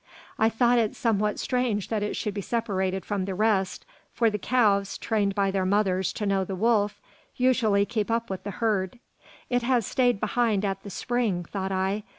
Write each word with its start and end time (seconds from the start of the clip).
I 0.39 0.49
thought 0.49 0.79
it 0.79 0.95
somewhat 0.95 1.37
strange 1.37 1.89
that 1.89 2.01
it 2.01 2.15
should 2.15 2.33
be 2.33 2.41
separated 2.41 3.05
from 3.05 3.25
the 3.25 3.35
rest, 3.35 3.85
for 4.11 4.31
the 4.31 4.39
calves, 4.39 4.97
trained 4.97 5.35
by 5.35 5.51
their 5.51 5.63
mothers 5.63 6.11
to 6.13 6.25
know 6.25 6.43
the 6.43 6.55
wolf, 6.55 6.99
usually 7.35 7.85
keep 7.85 8.09
up 8.09 8.27
with 8.27 8.43
the 8.43 8.49
herd. 8.49 8.97
"It 9.51 9.61
has 9.61 9.85
stayed 9.85 10.19
behind 10.19 10.65
at 10.65 10.81
the 10.81 10.89
spring," 10.89 11.43
thought 11.45 11.71
I. 11.71 12.01